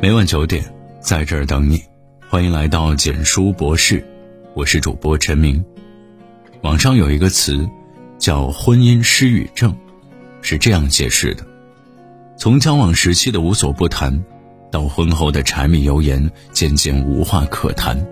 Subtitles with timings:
[0.00, 0.64] 每晚九点，
[1.00, 1.82] 在这儿等你。
[2.28, 4.04] 欢迎来到简书博士，
[4.54, 5.64] 我是主播陈明。
[6.62, 7.68] 网上有一个词，
[8.18, 9.76] 叫“婚姻失语症”，
[10.42, 11.46] 是这样解释的：
[12.36, 14.24] 从交往时期的无所不谈，
[14.70, 18.06] 到婚后的柴米油盐渐渐无话可谈，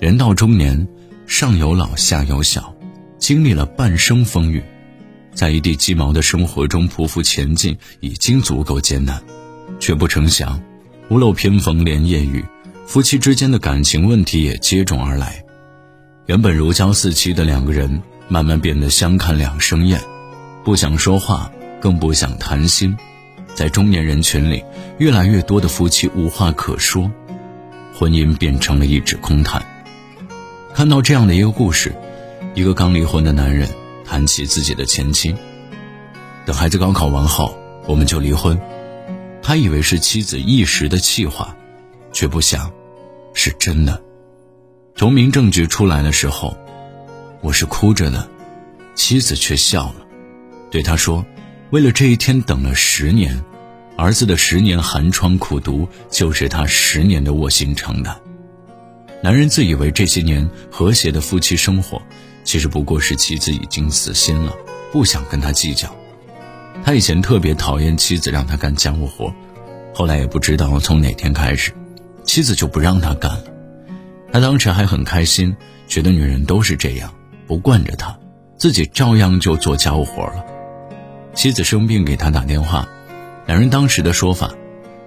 [0.00, 0.86] 人到中年，
[1.26, 2.74] 上有老下有小，
[3.18, 4.62] 经历了半生风雨，
[5.32, 9.22] 在一地鸡毛的生活中匍匐前进已经足够艰难，
[9.78, 10.60] 却不成想。
[11.10, 12.44] 屋漏偏逢连夜雨，
[12.86, 15.44] 夫妻之间的感情问题也接踵而来。
[16.26, 20.00] 原本如胶似漆的两个人，慢慢变得相看两生厌，
[20.64, 22.96] 不想说话，更不想谈心。
[23.54, 24.64] 在中年人群里，
[24.98, 27.10] 越来越多的夫妻无话可说，
[27.94, 29.62] 婚姻变成了一纸空谈。
[30.72, 31.94] 看到这样的一个故事，
[32.54, 33.68] 一个刚离婚的男人
[34.06, 35.36] 谈起自己的前妻
[36.46, 38.58] ：“等孩子高考完后，我们就离婚。”
[39.44, 41.54] 他以为是妻子一时的气话，
[42.14, 42.72] 却不想
[43.34, 44.02] 是真的。
[44.96, 46.56] 从民政局出来的时候，
[47.42, 48.26] 我是哭着的，
[48.94, 49.96] 妻子却笑了，
[50.70, 51.22] 对他说
[51.70, 53.38] ：“为了这一天等了十年，
[53.98, 58.18] 儿子的十年寒窗苦读，就是他十年的卧薪尝胆。”
[59.22, 62.00] 男人自以为这些年和谐的夫妻生活，
[62.44, 64.54] 其实不过是妻子已经死心了，
[64.90, 65.94] 不想跟他计较。
[66.82, 69.32] 他以前特别讨厌妻子让他干家务活，
[69.94, 71.72] 后来也不知道从哪天开始，
[72.24, 73.44] 妻子就不让他干了。
[74.32, 77.12] 他当时还很开心，觉得女人都是这样，
[77.46, 78.18] 不惯着他，
[78.56, 80.44] 自己照样就做家务活了。
[81.34, 82.88] 妻子生病给他打电话，
[83.46, 84.50] 两人当时的说法：“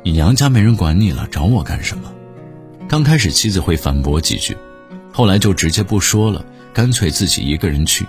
[0.03, 2.11] 你娘家没人管你了，找我干什么？”
[2.87, 4.57] 刚开始妻子会反驳几句，
[5.11, 8.05] 后来就直接不说了，干脆自己一个人去。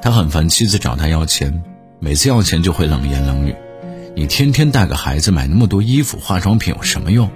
[0.00, 1.62] 他很烦妻子找他要钱。
[2.02, 3.54] 每次要钱就会冷言冷语，
[4.16, 7.30] 你天天带个孩子买那么多衣服化妆品有什么用？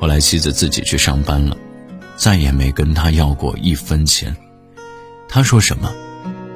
[0.00, 1.56] 后来妻子自己去上班了，
[2.14, 4.36] 再也没跟他要过一分钱。
[5.28, 5.92] 他说什么，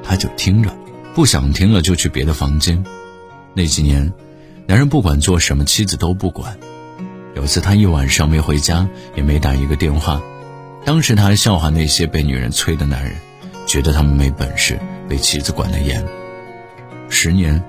[0.01, 0.73] 他就听着，
[1.13, 2.81] 不想听了就去别的房间。
[3.53, 4.13] 那几年，
[4.65, 6.57] 男人不管做什么，妻子都不管。
[7.35, 8.87] 有次他一晚上没回家，
[9.17, 10.21] 也没打一个电话，
[10.85, 13.13] 当时他还笑话那些被女人催的男人，
[13.67, 16.01] 觉得他们没本事，被妻子管得严。
[17.09, 17.61] 十年，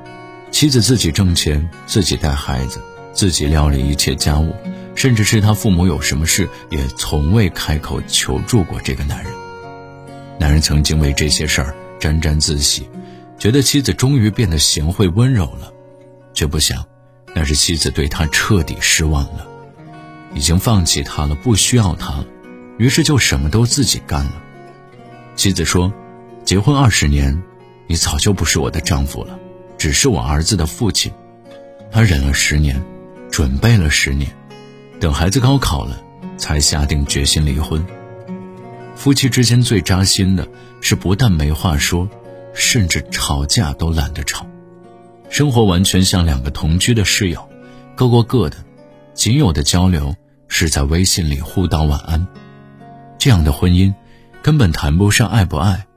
[0.50, 2.80] 妻子自己挣钱，自己带孩子，
[3.12, 4.54] 自己料理一切家务，
[4.94, 9.32] 甚至是他父母有什么事，也从未开口求助过这个男人。
[10.38, 12.88] 男人曾经为这些事儿沾沾自喜，
[13.38, 15.72] 觉得妻子终于变得贤惠温柔了，
[16.34, 16.84] 却不想，
[17.34, 19.46] 那是妻子对他彻底失望了，
[20.34, 22.26] 已经放弃他了，不需要他了，
[22.78, 24.32] 于是就什么都自己干了。
[25.34, 25.92] 妻子说
[26.44, 27.42] ：“结婚二十年。”
[27.90, 29.36] 你早就不是我的丈夫了，
[29.76, 31.10] 只是我儿子的父亲。
[31.90, 32.80] 他忍了十年，
[33.32, 34.30] 准备了十年，
[35.00, 36.00] 等孩子高考了，
[36.36, 37.84] 才下定决心离婚。
[38.94, 40.46] 夫妻之间最扎心的
[40.80, 42.08] 是，不但没话说，
[42.54, 44.46] 甚至吵架都懒得吵，
[45.28, 47.44] 生活完全像两个同居的室友，
[47.96, 48.56] 各过各的，
[49.14, 50.14] 仅有的交流
[50.46, 52.24] 是在微信里互道晚安。
[53.18, 53.92] 这样的婚姻，
[54.44, 55.88] 根本谈不上爱不爱。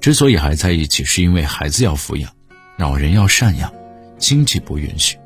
[0.00, 2.32] 之所以还在一起，是因为孩子要抚养，
[2.78, 3.70] 老人要赡养，
[4.18, 5.18] 经济不允许。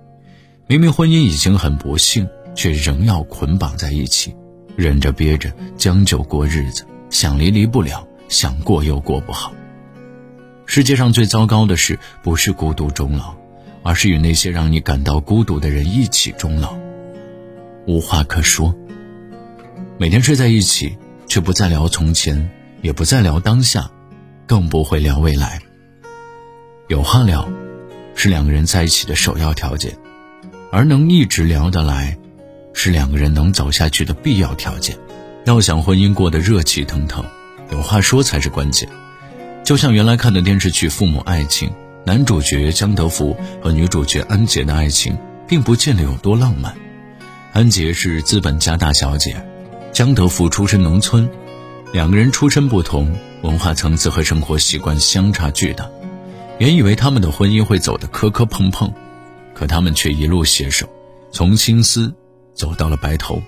[0.66, 4.34] 明明婚姻已经很不幸，却仍要捆绑在一起，
[4.74, 9.52] 忍着憋着，将就过日子，想离离不了，想过又过不好。
[10.66, 13.36] 世界上最糟糕的事，不是孤独终老，
[13.84, 16.76] 而是与那些让你感到孤独的人一起终老。
[17.86, 18.74] 无话可说，
[19.98, 20.96] 每天睡在一起，
[21.28, 22.50] 却不再聊从前，
[22.82, 23.88] 也不再聊当下。
[24.46, 25.60] 更不会聊未来。
[26.88, 27.48] 有话聊，
[28.14, 29.92] 是两个人在一起的首要条件；
[30.70, 32.16] 而能一直聊得来，
[32.72, 34.96] 是两个人能走下去的必要条件。
[35.44, 37.24] 要想婚姻过得热气腾腾，
[37.70, 38.88] 有话说才是关键。
[39.62, 41.68] 就像原来看的电视剧《父母爱情》，
[42.04, 45.16] 男主角江德福和女主角安杰的爱情，
[45.48, 46.74] 并不见得有多浪漫。
[47.52, 49.36] 安杰是资本家大小姐，
[49.92, 51.28] 江德福出身农村，
[51.92, 53.16] 两个人出身不同。
[53.44, 55.86] 文化层次和生活习惯相差巨大，
[56.58, 58.90] 原以为他们的婚姻会走得磕磕碰碰，
[59.52, 60.88] 可他们却一路携手，
[61.30, 62.14] 从青丝
[62.54, 63.42] 走到了白头。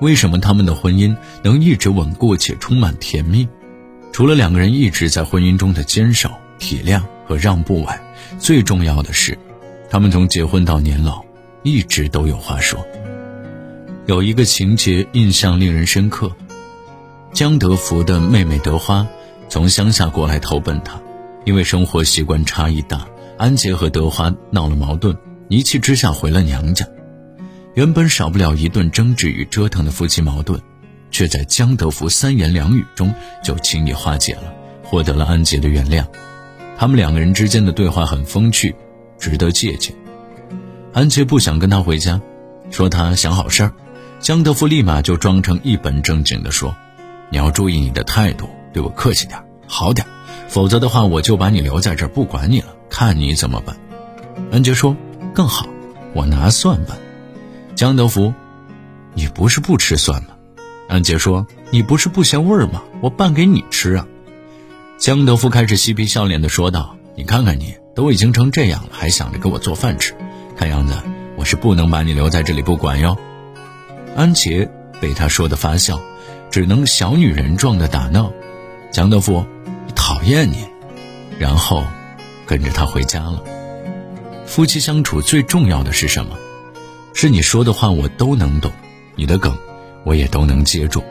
[0.00, 3.48] 为什么他们的婚姻能一直稳固且充满甜蜜？
[4.12, 7.98] 除了两个人一直在婚姻中的坚守、体谅和让步外，
[8.38, 9.38] 最重要的是，
[9.88, 11.24] 他们从结婚到年老，
[11.62, 12.86] 一直都有话说。
[14.04, 16.30] 有一个情节印象令人深刻。
[17.36, 19.06] 江德福的妹妹德花
[19.50, 20.98] 从乡下过来投奔他，
[21.44, 23.06] 因为生活习惯差异大，
[23.36, 25.14] 安杰和德花闹了矛盾，
[25.50, 26.88] 一气之下回了娘家。
[27.74, 30.58] 原本少不了一顿争执与折腾的夫妻矛盾，
[31.10, 33.12] 却在江德福三言两语中
[33.44, 36.06] 就轻易化解了，获得了安杰的原谅。
[36.78, 38.74] 他们两个人之间的对话很风趣，
[39.18, 39.94] 值得借鉴。
[40.94, 42.18] 安杰不想跟他回家，
[42.70, 43.74] 说他想好事儿。
[44.20, 46.74] 江德福立马就装成一本正经地说
[47.30, 50.06] ：“你要注意你的态度，对我客气点，好点，
[50.48, 53.76] 否则的话我就把你留在这儿不管你了，看你怎么办。”
[54.52, 54.96] 安杰说
[55.34, 55.66] ：“更好，
[56.14, 56.96] 我拿蒜拌。”
[57.74, 58.32] 江德福，
[59.14, 60.30] 你不是不吃蒜吗？
[60.88, 62.82] 安杰说：“你不是不嫌味儿吗？
[63.00, 64.06] 我拌给你吃啊。”
[64.98, 70.14] 江德福开始嬉皮笑脸地说道：“你看看你，都已经成这样了，还想着给我做饭吃，
[70.56, 70.94] 看样子
[71.36, 73.16] 我是不能把你留在这里不管哟。”
[74.16, 74.70] 安杰
[75.00, 76.00] 被他说的发笑，
[76.50, 78.32] 只能小女人状的打闹。
[78.90, 79.44] 江德福，
[79.94, 80.64] 讨厌你，
[81.38, 81.84] 然后
[82.46, 83.42] 跟着他回家了。
[84.46, 86.36] 夫妻相处最重要的是什么？
[87.12, 88.70] 是你说的话我都能懂，
[89.16, 89.56] 你的梗
[90.04, 91.02] 我也都能接住，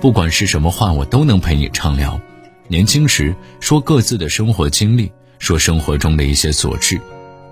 [0.00, 2.20] 不管是什么话我都能陪你畅聊。
[2.68, 6.98] 年轻时说各自的生活经历，说生活中的一些琐事；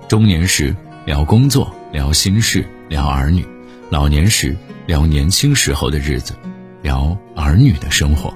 [0.08, 3.42] 中年时聊工作，聊心事，聊儿女；
[3.90, 4.56] 老年时
[4.86, 6.34] 聊年轻时候的日子，
[6.90, 8.34] 聊儿女的生活。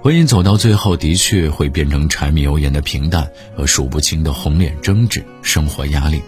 [0.00, 6.22] 婚姻走到最后，的确会变成柴米油盐的平淡和数不清的红脸争执，生活压力，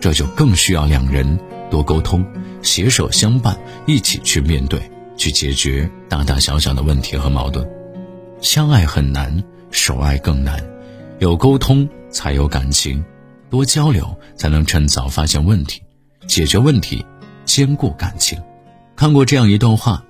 [0.00, 1.36] 这就更需要两人
[1.68, 2.24] 多沟通，
[2.62, 4.80] 携手相伴，一起去面对，
[5.16, 7.68] 去解决大大小小的问题和矛盾。
[8.40, 9.42] 相爱很难，
[9.72, 10.64] 守爱更难。
[11.18, 13.04] 有沟通才有感情，
[13.50, 15.82] 多交流才能趁早发现问题，
[16.28, 17.04] 解决问题，
[17.44, 18.40] 兼顾感情。
[18.94, 20.04] 看过这样一段话：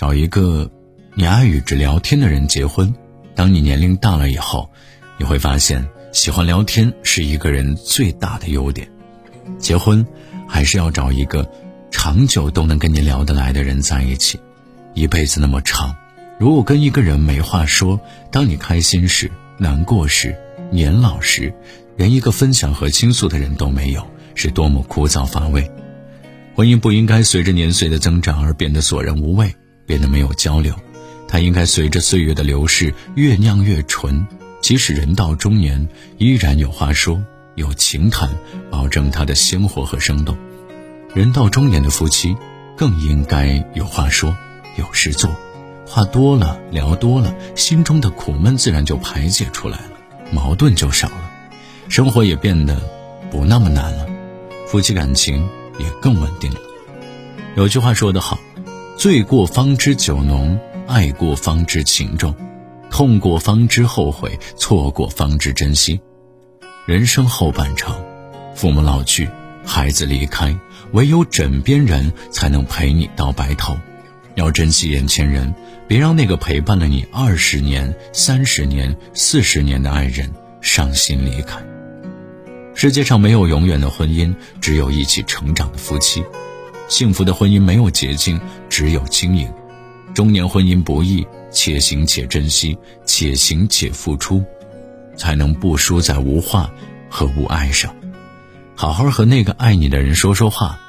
[0.00, 0.70] 找一个
[1.14, 2.90] 你爱与之聊天的人结婚。
[3.34, 4.70] 当你年龄大了以后，
[5.18, 8.90] 你会发现喜欢聊天是一个人最大的优点。
[9.58, 10.06] 结婚
[10.48, 11.46] 还是要找一个
[11.90, 14.40] 长久都能跟你聊得来的人在一起，
[14.94, 15.94] 一辈子那么长。
[16.38, 18.00] 如果跟一个人没话说，
[18.32, 20.34] 当你开心时、难过时、
[20.70, 21.52] 年老时，
[21.98, 24.02] 连一个分享和倾诉的人都没有，
[24.34, 25.70] 是多么枯燥乏味。
[26.54, 29.54] 婚姻不应该随着年岁的增长而变得索然无味，
[29.86, 30.74] 变得没有交流，
[31.28, 34.26] 它应该随着岁月的流逝越酿越纯。
[34.60, 35.88] 即使人到中年，
[36.18, 37.22] 依然有话说，
[37.54, 38.28] 有情谈，
[38.70, 40.36] 保证它的鲜活和生动。
[41.14, 42.36] 人到中年的夫妻，
[42.76, 44.36] 更应该有话说，
[44.76, 45.30] 有事做。
[45.86, 49.92] 话多了，聊多了，心中的苦闷自然就排解出来了，
[50.30, 51.30] 矛盾就少了，
[51.88, 52.80] 生活也变得
[53.30, 54.06] 不那么难了，
[54.68, 55.48] 夫妻感情
[55.78, 56.60] 也更稳定了。
[57.56, 58.38] 有句话说得好
[59.00, 62.34] ：“醉过方知酒浓，爱过方知情重，
[62.90, 65.98] 痛过方知后悔，错过方知珍惜。”
[66.86, 67.98] 人生后半程，
[68.54, 69.26] 父母老去，
[69.64, 70.54] 孩子离开，
[70.92, 73.74] 唯有枕边人才能陪你到白头。
[74.34, 75.54] 要珍惜眼前人，
[75.88, 80.30] 别让那个陪伴了你二十年、三十年、四十年的爱人
[80.60, 81.58] 伤心离开。
[82.74, 86.22] 世界上没有永远的婚姻，只有一起成长的夫妻。
[86.90, 88.38] 幸福的婚姻没有捷径，
[88.68, 89.48] 只有经营。
[90.12, 92.76] 中年婚姻不易，且行且珍惜，
[93.06, 94.44] 且行且付出，
[95.16, 96.68] 才能不输在无话
[97.08, 97.94] 和无爱上。
[98.74, 100.80] 好好和那个爱你的人说说话，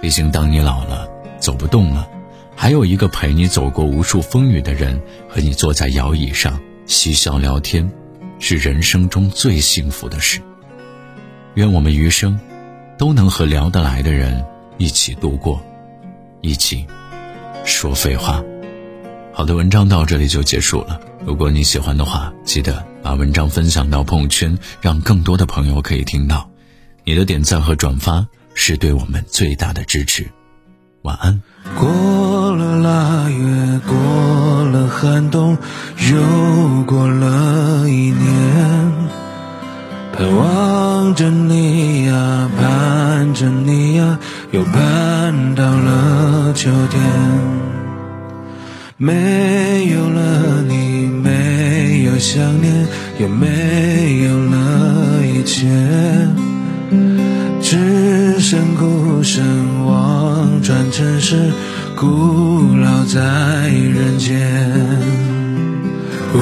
[0.00, 1.08] 毕竟当你老了，
[1.40, 2.08] 走不动了。
[2.54, 7.90] 还有一个陪你走过无数风雨的人，和你坐在摇椅上嬉笑聊天，
[8.38, 10.40] 是人生中最幸福的事。
[11.54, 12.38] 愿我们余生
[12.96, 14.44] 都能和聊得来的人
[14.78, 15.60] 一起度过，
[16.40, 16.86] 一起
[17.64, 18.42] 说废话。
[19.32, 21.00] 好的，文章到这里就结束了。
[21.26, 26.48] 如果你喜欢的话，记得把文章分享到朋友圈，让更多的朋友可以听到。
[27.04, 30.26] 你的点赞和转发是对我们最大的支持。
[31.02, 31.42] 晚安。
[31.78, 35.58] 过了腊月，过了寒冬，
[36.10, 39.08] 又过了一年。
[40.18, 44.18] 盼望着你呀，盼着你呀，
[44.50, 47.00] 又盼到了秋天。
[48.96, 52.84] 没有了你，没有想念，
[53.20, 55.68] 也没有了一切。
[57.62, 59.44] 只剩孤身
[59.86, 61.52] 望穿尘世，
[61.94, 64.36] 孤老在人间。
[66.32, 66.38] 想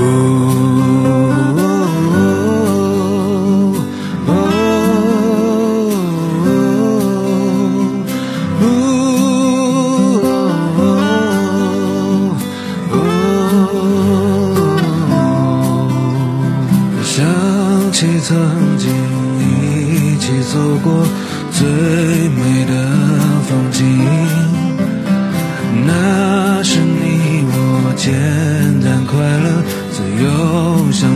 [30.47, 31.11] 就像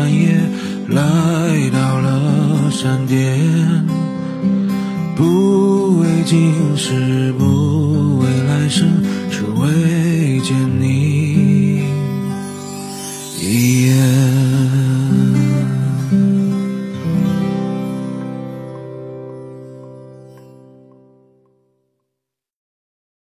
[0.00, 0.34] 半夜
[0.88, 3.38] 来到了山巅，
[5.14, 7.79] 不为今世不。